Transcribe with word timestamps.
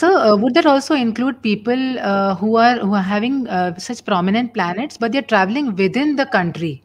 sir, 0.00 0.12
uh, 0.16 0.36
would 0.36 0.54
that 0.54 0.66
also 0.66 0.94
include 0.94 1.42
people 1.42 1.98
uh, 1.98 2.34
who 2.34 2.56
are 2.56 2.76
who 2.78 2.94
are 2.94 3.08
having 3.14 3.46
uh, 3.48 3.78
such 3.78 4.04
prominent 4.04 4.54
planets, 4.54 4.96
but 4.96 5.12
they're 5.12 5.30
traveling 5.32 5.74
within 5.76 6.16
the 6.20 6.26
country, 6.26 6.82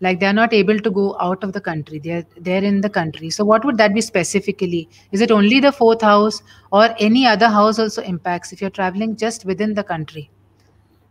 like 0.00 0.20
they're 0.20 0.38
not 0.38 0.52
able 0.52 0.78
to 0.86 0.90
go 0.98 1.06
out 1.28 1.44
of 1.48 1.52
the 1.58 1.62
country. 1.68 1.98
They're 1.98 2.24
they're 2.48 2.66
in 2.72 2.80
the 2.86 2.90
country. 2.98 3.30
So, 3.38 3.46
what 3.52 3.64
would 3.64 3.78
that 3.82 3.94
be 3.94 4.04
specifically? 4.08 4.82
Is 5.12 5.26
it 5.28 5.36
only 5.38 5.60
the 5.68 5.72
fourth 5.80 6.02
house, 6.10 6.42
or 6.72 6.88
any 7.10 7.26
other 7.34 7.48
house 7.58 7.78
also 7.86 8.02
impacts 8.14 8.52
if 8.52 8.60
you're 8.60 8.76
traveling 8.80 9.16
just 9.24 9.48
within 9.52 9.74
the 9.80 9.86
country? 9.92 10.30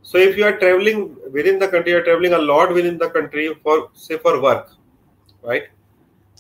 So, 0.01 0.17
if 0.17 0.37
you 0.37 0.45
are 0.51 0.57
traveling 0.65 1.07
within 1.39 1.59
the 1.59 1.71
country, 1.75 1.91
you're 1.91 2.05
traveling 2.11 2.33
a 2.33 2.43
lot 2.51 2.73
within 2.81 2.97
the 3.05 3.09
country 3.17 3.47
for 3.63 3.89
say 3.93 4.21
for 4.27 4.41
work, 4.49 4.69
right? 5.53 5.73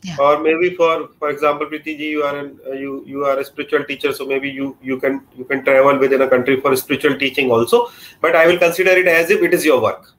Yeah. 0.03 0.15
or 0.19 0.39
maybe 0.41 0.75
for 0.75 1.09
for 1.19 1.29
example 1.29 1.65
Priti 1.67 1.97
ji, 1.97 2.09
you 2.09 2.23
are 2.23 2.37
an, 2.37 2.59
uh, 2.67 2.73
you 2.73 3.03
you 3.05 3.25
are 3.25 3.39
a 3.39 3.45
spiritual 3.45 3.83
teacher 3.83 4.13
so 4.13 4.25
maybe 4.25 4.49
you 4.49 4.77
you 4.81 4.99
can 4.99 5.21
you 5.35 5.45
can 5.45 5.63
travel 5.63 5.97
within 5.97 6.21
a 6.21 6.29
country 6.29 6.59
for 6.61 6.75
spiritual 6.75 7.17
teaching 7.17 7.51
also. 7.51 7.89
But 8.21 8.35
i 8.35 8.45
will 8.47 8.57
consider 8.57 8.91
it 8.91 9.07
as 9.07 9.29
if 9.29 9.41
it 9.41 9.53
is 9.53 9.65
your 9.65 9.81
work 9.81 10.13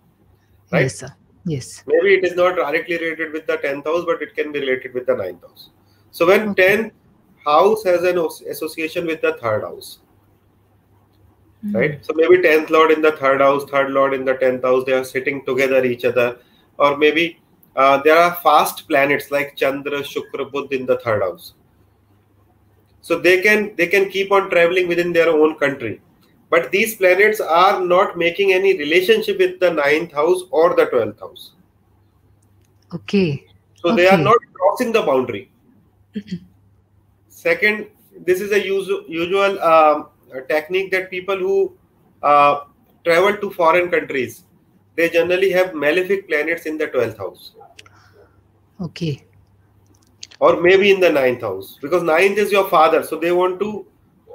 right? 0.70 0.82
Yes 0.82 0.98
sir. 0.98 1.14
Yes. 1.44 1.82
Maybe 1.86 2.14
it 2.14 2.24
is 2.24 2.36
not 2.36 2.56
directly 2.56 2.98
related 2.98 3.32
with 3.32 3.46
the 3.46 3.56
10th 3.56 3.84
house 3.84 4.04
but 4.04 4.20
it 4.20 4.34
can 4.34 4.52
be 4.52 4.60
related 4.60 4.92
with 4.94 5.06
the 5.06 5.14
9th 5.14 5.42
house 5.42 5.70
so 6.10 6.26
when 6.26 6.50
okay. 6.50 6.76
10th 6.76 6.90
house 7.46 7.84
has 7.84 8.02
an 8.02 8.18
association 8.50 9.06
with 9.06 9.22
the 9.22 9.32
third 9.34 9.62
house 9.62 10.00
mm. 11.64 11.74
right? 11.74 12.04
So 12.04 12.12
maybe 12.14 12.38
10th 12.38 12.70
lord 12.70 12.90
in 12.90 13.00
the 13.00 13.12
third 13.12 13.40
house 13.40 13.64
third 13.64 13.90
lord 13.90 14.12
in 14.12 14.24
the 14.24 14.34
10th 14.34 14.62
house 14.62 14.84
they 14.84 14.92
are 14.92 15.04
sitting 15.04 15.44
together 15.44 15.84
each 15.84 16.04
other. 16.04 16.38
Or 16.78 16.96
maybe 16.96 17.40
uh, 17.78 17.96
there 18.02 18.18
are 18.18 18.34
fast 18.42 18.88
planets 18.88 19.30
like 19.30 19.54
Chandra, 19.56 20.00
Shukra, 20.02 20.50
Buddha 20.50 20.74
in 20.74 20.84
the 20.84 20.98
third 20.98 21.22
house. 21.22 21.54
So 23.00 23.18
they 23.18 23.40
can 23.40 23.74
they 23.76 23.86
can 23.86 24.10
keep 24.10 24.32
on 24.32 24.50
traveling 24.50 24.88
within 24.88 25.12
their 25.12 25.28
own 25.28 25.54
country, 25.58 26.00
but 26.50 26.72
these 26.72 26.96
planets 26.96 27.40
are 27.40 27.80
not 27.80 28.18
making 28.18 28.52
any 28.52 28.76
relationship 28.76 29.38
with 29.38 29.60
the 29.60 29.70
ninth 29.70 30.12
house 30.12 30.42
or 30.50 30.74
the 30.74 30.86
twelfth 30.86 31.20
house. 31.20 31.52
Okay. 32.92 33.46
So 33.76 33.90
okay. 33.90 33.96
they 34.02 34.08
are 34.08 34.18
not 34.18 34.38
crossing 34.54 34.92
the 34.92 35.02
boundary. 35.02 35.50
Second, 37.28 37.86
this 38.26 38.40
is 38.40 38.50
a 38.50 38.60
usual, 38.60 39.04
usual 39.06 39.62
um, 39.62 40.08
technique 40.48 40.90
that 40.90 41.10
people 41.10 41.38
who 41.38 41.72
uh, 42.24 42.64
travel 43.04 43.36
to 43.36 43.50
foreign 43.52 43.88
countries 43.88 44.42
they 44.96 45.08
generally 45.08 45.52
have 45.52 45.74
malefic 45.74 46.26
planets 46.28 46.66
in 46.66 46.76
the 46.76 46.88
12th 46.88 47.18
house 47.18 47.52
Okay. 48.80 49.24
Or 50.40 50.60
maybe 50.60 50.90
in 50.90 51.00
the 51.00 51.10
ninth 51.10 51.40
house, 51.40 51.78
because 51.82 52.02
ninth 52.02 52.38
is 52.38 52.52
your 52.52 52.68
father, 52.68 53.02
so 53.02 53.18
they 53.18 53.32
want 53.32 53.58
to 53.60 53.86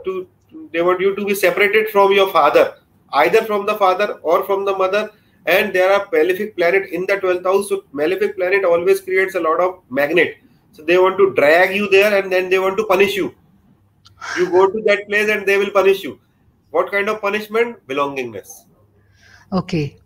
to 0.06 0.28
they 0.72 0.82
want 0.82 1.00
you 1.00 1.16
to 1.16 1.26
be 1.26 1.34
separated 1.34 1.90
from 1.90 2.12
your 2.12 2.32
father, 2.32 2.76
either 3.14 3.44
from 3.46 3.66
the 3.66 3.76
father 3.76 4.20
or 4.22 4.44
from 4.46 4.66
the 4.66 4.76
mother. 4.76 5.12
And 5.46 5.74
there 5.74 5.92
are 5.92 6.08
malefic 6.12 6.56
planet 6.56 6.90
in 6.90 7.06
the 7.06 7.18
12th 7.18 7.44
house. 7.44 7.70
So 7.70 7.84
malefic 7.92 8.38
planet 8.38 8.64
always 8.64 9.02
creates 9.02 9.36
a 9.36 9.40
lot 9.40 9.60
of 9.60 9.82
magnet. 9.90 10.38
So 10.72 10.84
they 10.84 10.98
want 10.98 11.18
to 11.18 11.34
drag 11.34 11.76
you 11.76 11.90
there 11.90 12.18
and 12.18 12.32
then 12.32 12.50
they 12.50 12.60
want 12.60 12.78
to 12.78 12.86
punish 12.86 13.16
you. 13.16 13.36
You 14.38 14.50
go 14.50 14.70
to 14.72 14.82
that 14.84 15.08
place 15.08 15.30
and 15.30 15.46
they 15.46 15.58
will 15.58 15.72
punish 15.72 16.04
you. 16.04 16.20
What 16.72 16.92
kind 16.92 17.10
of 17.10 17.20
punishment? 17.22 17.86
Belongingness. 17.88 18.66
Okay. 19.52 19.98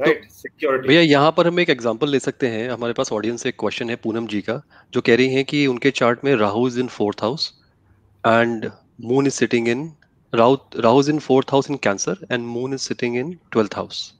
तो 0.00 0.88
भैया 0.88 1.00
यहाँ 1.00 1.34
पर 1.36 1.46
हम 1.46 1.60
एक 1.60 1.70
example 1.70 2.08
ले 2.08 2.18
सकते 2.18 2.46
हैं। 2.46 2.70
हमारे 2.70 2.92
पास 2.92 3.12
ऑडियंस 3.12 3.42
से 3.42 3.48
एक 3.48 3.56
क्वेश्चन 3.60 3.90
है 3.90 3.96
पूनम 3.96 4.26
जी 4.26 4.40
का 4.40 4.62
जो 4.94 5.00
कह 5.00 5.16
रही 5.16 5.34
हैं 5.34 5.44
कि 5.44 5.66
उनके 5.66 5.90
चार्ट 5.90 6.24
में 6.24 6.36
Rahu 6.36 6.68
is 6.68 6.80
in 6.80 6.88
fourth 6.88 7.22
house 7.22 7.54
and 8.26 8.70
moon 9.04 9.26
is 9.26 9.34
sitting 9.34 9.68
in 9.68 9.92
Rahu 10.34 10.56
Rahu 10.76 11.00
is 11.00 11.10
in 11.10 11.18
fourth 11.18 11.52
house 11.52 11.70
in 11.70 11.76
cancer 11.76 12.26
and 12.32 12.46
moon 12.46 12.74
is 12.74 12.80
sitting 12.80 13.16
in 13.16 13.38
twelfth 13.52 13.76
house 13.76 14.14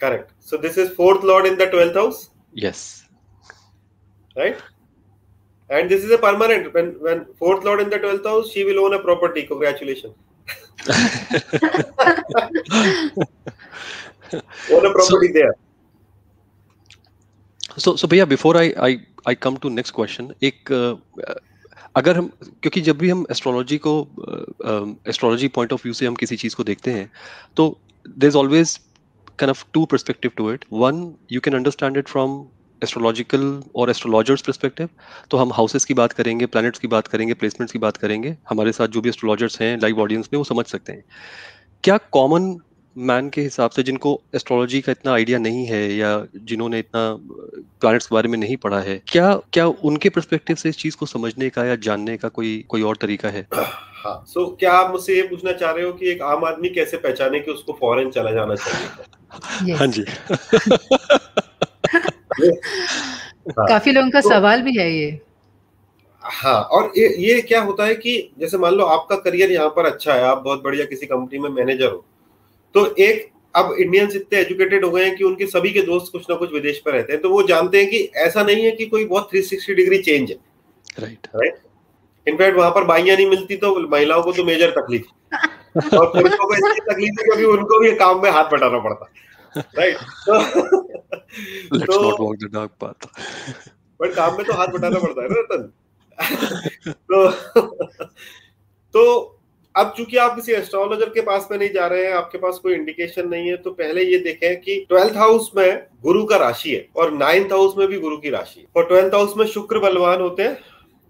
correct 0.00 0.50
so 0.50 0.58
this 0.58 0.78
is 0.78 0.94
fourth 0.94 1.24
lord 1.24 1.46
in 1.46 1.56
the 1.56 1.62
twelfth 1.62 1.96
house 1.96 2.30
yes 2.58 3.04
right 4.38 4.58
and 5.70 5.90
this 5.90 6.02
is 6.06 6.10
a 6.10 6.16
permanent. 6.22 6.66
When 6.72 6.88
when 7.04 7.20
fourth 7.36 7.62
lord 7.66 7.80
in 7.84 7.92
the 7.92 7.98
12th 8.00 8.26
house 8.30 8.50
she 8.54 8.64
will 8.64 8.80
own 8.80 8.94
a 8.96 8.98
property. 8.98 9.44
Congratulations. 9.44 10.12
own 14.32 14.86
a 14.86 14.92
property 14.92 15.28
so, 15.28 15.32
there. 15.32 15.54
So 17.76 17.96
so 17.96 18.08
भैया 18.08 18.26
before 18.26 18.56
I 18.56 18.66
I 18.88 18.90
I 19.26 19.34
come 19.34 19.58
to 19.64 19.70
next 19.70 19.90
question 19.90 20.32
एक 20.42 20.72
uh, 20.72 20.96
अगर 21.96 22.16
हम 22.16 22.30
क्योंकि 22.62 22.80
जब 22.80 22.98
भी 22.98 23.10
हम 23.10 23.26
astrology 23.30 23.78
को 23.86 23.92
astrology 25.08 25.48
point 25.48 25.72
of 25.72 25.82
view 25.84 25.92
से 25.92 26.06
हम 26.06 26.14
किसी 26.14 26.36
चीज़ 26.36 26.56
को 26.56 26.64
देखते 26.64 26.90
हैं 26.90 27.10
तो 27.56 27.78
there 28.08 28.28
is 28.28 28.36
always 28.36 28.78
kind 29.38 29.50
of 29.50 29.62
two 29.72 29.86
perspective 29.86 30.34
to 30.36 30.48
it. 30.48 30.64
One 30.70 30.98
you 31.28 31.40
can 31.40 31.54
understand 31.54 31.96
it 31.96 32.12
from 32.16 32.44
astrological 32.82 33.62
और 33.76 33.90
एस्ट्रोलॉजर्स 33.90 34.42
परस्पेक्टिव 34.42 34.88
तो 35.30 35.36
हम 35.36 35.52
हाउसेस 35.52 35.84
की 35.84 35.94
बात 35.94 36.12
करेंगे 36.12 36.46
प्लैनेट्स 36.46 36.78
की 36.78 36.88
बात 36.88 37.06
करेंगे 37.06 37.34
प्लेसमेंट्स 37.34 37.72
की 37.72 37.78
बात 37.78 37.96
करेंगे 37.96 38.36
हमारे 38.48 38.72
साथ 38.72 38.88
जो 38.88 39.00
भी 39.00 39.08
एस्ट्रोलॉजर्स 39.08 39.60
हैं 39.60 39.76
लाइव 39.82 40.00
ऑडियंस 40.00 40.28
में 40.32 40.38
वो 40.38 40.44
समझ 40.44 40.64
सकते 40.66 40.92
हैं। 40.92 41.04
क्या 41.84 41.96
कॉमन 41.96 42.56
मैन 42.98 43.28
के 43.28 43.40
हिसाब 43.40 43.70
से 43.70 43.82
जिनको 43.82 44.22
एस्ट्रोलॉजी 44.34 44.80
का 44.80 44.92
इतना 44.92 45.12
आइडिया 45.12 45.38
नहीं 45.38 45.66
है 45.66 45.94
या 45.94 46.26
जिन्होंने 46.36 46.78
इतना 46.78 47.18
प्लैनेट्स 47.80 48.06
के 48.06 48.14
बारे 48.14 48.28
में 48.28 48.38
नहीं 48.38 48.56
पढ़ा 48.56 48.80
है 48.80 49.02
क्या 49.08 49.40
क्या 49.52 49.66
उनके 49.66 50.08
परस्पेक्टिव 50.08 50.56
से 50.56 50.68
इस 50.68 50.78
चीज़ 50.78 50.96
को 50.96 51.06
समझने 51.06 51.48
का 51.48 51.64
या 51.64 51.76
जानने 51.76 52.16
का 52.16 52.28
कोई 52.28 52.64
कोई 52.68 52.82
और 52.82 52.96
तरीका 52.96 53.28
है? 53.28 53.48
हाँ 53.54 54.24
सो 54.26 54.44
so, 54.44 54.58
क्या 54.58 54.72
आप 54.72 54.90
मुझसे 54.90 55.16
ये 55.16 55.22
पूछना 55.22 55.52
चाह 55.52 55.70
रहे 55.70 55.84
हो 55.84 55.92
कि 55.92 56.10
एक 56.10 56.22
आम 56.22 56.44
आदमी 56.44 56.68
कैसे 56.68 56.96
पहचाने 56.96 57.40
कि 57.40 57.50
उसको 57.50 57.72
फॉरेन 57.72 58.10
चला 58.10 58.30
जाना 58.30 58.54
चाहिए? 58.54 59.74
हाँ 59.74 59.86
जी। 59.86 60.02
हाँ, 63.58 63.68
काफ़ी 63.68 63.92
लोगों 63.92 64.10
का 64.10 64.20
तो, 64.20 64.28
सवाल 64.28 64.62
भी 64.62 64.78
है 64.78 64.92
ये। 64.96 65.20
हाँ 66.20 66.62
और 66.62 66.92
ये 66.98 67.14
ये 67.18 67.40
क्या 67.42 67.62
होता 67.62 67.84
है 67.84 67.94
कि 67.94 68.32
जैसे 68.38 68.58
मान 68.58 68.74
लो 68.74 68.84
आपका 68.84 69.16
करियर 69.16 69.52
यहाँ 69.52 69.68
पर 69.68 69.86
अच्छा 69.86 70.14
है 70.14 70.22
आप 70.22 70.38
बहुत 70.38 70.62
बढ़िया 70.62 70.84
किसी 70.84 71.06
कंपनी 71.06 71.38
में 71.38 71.50
मैनेजर 71.50 71.86
हो। 71.86 72.04
तो 72.74 72.94
एक 72.98 73.30
अब 73.54 73.74
इंडियंस 73.78 74.14
इतने 74.16 74.38
एजुकेटेड 74.38 74.84
हो 74.84 74.90
गए 74.90 75.04
हैं 75.04 75.16
कि 75.16 75.24
उनके 75.24 75.46
सभी 75.46 75.70
के 75.70 75.82
दोस्त 75.82 76.12
कुछ 76.12 76.24
ना 76.30 76.36
कुछ 76.36 76.52
विदेश 76.52 76.78
पर 76.78 76.92
रहते 76.92 77.12
हैं 77.12 77.22
तो 77.22 77.30
वो 77.30 77.42
जानते 77.42 77.78
हैं 77.78 77.90
कि 77.90 77.98
ऐसा 78.16 78.42
नहीं 78.42 78.64
है 78.64 78.70
कि 78.70 78.86
कोई 78.86 79.04
बहुत 79.04 79.30
360 79.34 79.74
डिग्री 79.74 79.98
चेंज 79.98 80.30
है। 80.30 80.36
राइट 80.98 81.26
राइट 81.36 82.28
इनफैक्ट 82.28 82.56
वहाँ 82.58 82.70
पर 82.70 82.84
बाइया 82.84 83.16
नहीं 83.16 83.26
मिलती 83.26 83.56
तो 83.56 83.88
महिलाओं 83.88 84.22
को 84.22 84.32
तो 84.32 84.44
मेजर 84.44 84.70
तकलीफ़। 84.70 85.04
और 85.96 86.06
पुरुषों 86.06 86.46
को 86.46 86.54
इसकी 86.54 86.80
तकलीफ़ 86.80 87.20
है 87.20 87.24
क्योंकि 87.24 87.44
उनको 87.44 87.80
भी 87.80 87.94
काम 87.96 88.22
में 88.22 88.30
हाथ 88.30 88.44
बटाना 88.44 88.78
पड़ता। 88.78 89.12
राइट 89.78 89.96
तो 91.86 92.02
not 92.02 92.20
walk 92.20 92.36
the 92.36 92.50
dark 92.52 92.70
path 92.80 93.06
but 94.00 94.14
काम 94.14 94.36
में 94.36 94.44
तो 94.46 94.52
हाथ 94.52 94.68
बटाना 94.68 94.98
पड़ता 94.98 95.22
है 95.22 95.28
ना 95.28 95.40
रतन। 95.40 95.72
तो 96.92 97.30
तो 98.94 99.02
अब 99.74 99.92
चूँकि 99.96 100.16
आप 100.16 100.34
किसी 100.34 100.52
एस्ट्रोलॉजर 100.52 101.08
के 101.10 101.20
पास 101.22 101.48
में 101.50 101.56
नहीं 101.58 101.68
जा 101.72 101.86
रहे 101.86 102.04
हैं, 102.04 102.12
आपके 102.14 102.38
पास 102.38 102.58
कोई 102.62 102.74
इंडिकेशन 102.74 103.28
नहीं 103.28 103.48
है 103.48 103.56
तो 103.56 103.70
पहले 103.72 104.02
ये 104.02 104.18
देखें 104.18 104.60
कि 104.60 104.74
ट्वेल्थ 104.88 105.16
हाउस 105.16 105.50
में 105.56 105.86
गुरु 106.02 106.24
का 106.24 106.36
राशि 106.36 106.70
है 106.70 106.86
और 106.96 107.12
नाइन्थ 107.12 107.52
हाउस 107.52 107.74
में 107.78 107.86
भी 107.88 107.98
गुरु 108.00 108.16
की 108.16 108.30
राशि 108.30 108.60
है। 108.60 108.66
और 108.76 108.86
ट्वेल्थ 108.88 109.14
हाउस 109.14 109.34
में 109.36 109.44
शुक्र 109.46 109.78
बलवान 109.80 110.20
होते 110.20 110.42
हैं 110.42 110.58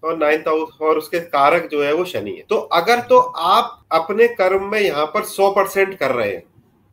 और 0.02 0.16
नाइन्थ 0.18 0.48
हाउस 0.48 0.78
और 0.82 0.98
उसके 0.98 1.20
कारक 1.20 1.68
जो 1.72 1.82
है 1.82 1.92
वो 1.94 2.04
शनि 2.04 2.30
है। 2.30 2.44
तो 2.48 2.56
अगर 2.56 3.00
तो 3.08 3.18
आप 3.18 3.78
अपने 3.92 4.28
कर्म 4.34 4.64
में 4.70 4.80
यहाँ 4.80 5.06
पर 5.06 5.24
सौ 5.26 5.50
परसेंट 5.52 5.98
कर 5.98 6.10
रहे 6.10 6.30
हैं, 6.30 6.42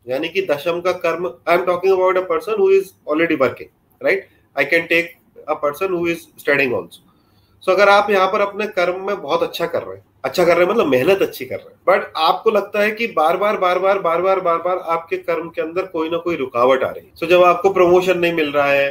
यानी 0.06 0.28
कि 0.28 0.46
दशम 0.50 0.80
का 0.80 0.92
कर्म 0.98 1.26
I 1.26 1.56
am 1.56 1.64
talking 1.64 1.92
about 1.92 2.16
a 2.16 2.22
person 2.28 2.60
who 2.60 2.70
is 2.72 2.90
already 3.08 3.34
working 3.36 3.68
right 4.00 4.28
I 4.56 4.64
can 4.64 4.86
take 4.86 5.14
a 5.48 5.54
person 5.56 5.94
who 5.94 6.06
is 6.08 6.26
studying 6.40 6.74
also 6.74 7.11
so 7.66 7.72
अगर 7.72 7.88
आप 7.88 8.10
यहाँ 8.10 8.26
पर 8.26 8.40
अपने 8.40 8.66
कर्म 8.68 9.06
में 9.06 9.20
बहुत 9.22 9.42
अच्छा 9.42 9.66
कर 9.66 9.82
रहे 9.82 9.96
हैं 9.96 10.04
अच्छा 10.24 10.44
कर 10.44 10.56
रहे 10.56 10.64
हैं 10.66 10.72
मतलब 10.72 10.86
मेहनत 10.86 11.22
अच्छी 11.22 11.44
कर 11.44 11.56
रहे 11.56 11.68
हैं 11.68 11.80
बट 11.88 12.12
आपको 12.16 12.50
लगता 12.50 12.80
है 12.80 12.90
कि 12.90 13.06
बार 13.16 13.36
बार 13.36 13.56
बार 13.56 13.78
बार 13.78 13.98
बार 13.98 14.20
बार 14.22 14.40
बार 14.40 14.58
बार 14.58 14.78
आपके 14.90 15.16
कर्म 15.18 15.48
के 15.48 15.62
अंदर 15.62 15.86
कोई 15.86 16.10
ना 16.10 16.18
कोई 16.18 16.36
रुकावट 16.36 16.82
आ 16.84 16.90
रही 16.90 17.04
है। 17.04 17.10
सो 17.14 17.26
जब 17.26 17.44
आपको 17.44 17.70
प्रमोशन 17.70 18.18
नहीं 18.18 18.32
मिल 18.32 18.52
रहा 18.52 18.66
है 18.66 18.88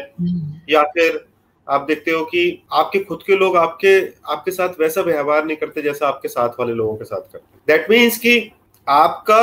या 0.69 0.83
फिर 0.95 1.25
आप 1.67 1.81
देखते 1.81 2.11
हो 2.11 2.23
कि 2.25 2.63
आपके 2.73 2.99
खुद 2.99 3.23
के 3.27 3.35
लोग 3.35 3.57
आपके 3.57 3.99
आपके 4.31 4.51
साथ 4.51 4.79
वैसा 4.79 5.01
व्यवहार 5.01 5.45
नहीं 5.45 5.57
करते 5.57 5.81
जैसा 5.81 6.07
आपके 6.07 6.27
साथ 6.27 6.59
वाले 6.59 6.73
लोगों 6.73 6.95
के 6.95 7.05
साथ 7.05 7.31
करते 7.33 7.57
दैट 7.67 7.89
मीन्स 7.89 8.17
कि 8.17 8.39
आपका 8.87 9.41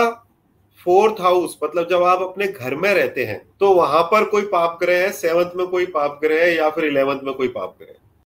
फोर्थ 0.87 1.21
हाउस 1.21 1.59
मतलब 1.65 1.89
जब 1.91 2.03
आप 2.03 2.23
अपने 2.23 2.47
घर 2.47 2.75
में 2.75 2.93
रहते 2.95 3.25
हैं 3.25 3.41
तो 3.61 3.73
वहाँ 3.75 4.03
पर 4.03 4.25
कोई 4.25 4.43
पाप 4.53 4.79
ग्रह 4.83 5.03
है 5.03 5.11
सेवंथ 5.13 5.57
में 5.57 5.67
कोई 5.67 5.87
पाप 5.95 6.19
ग्रह 6.23 6.45
है 6.45 6.55
या 6.57 6.69
फिर 6.71 6.85
इलेवंथ 6.85 7.21
में 7.25 7.35
कोई 7.35 7.49
पाप 7.49 7.75
ग्रह 7.79 7.89
है। 7.89 7.97